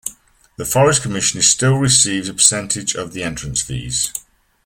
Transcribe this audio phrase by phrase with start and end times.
[0.57, 4.11] The Forest Commission still receives a percentage of the entrance fees.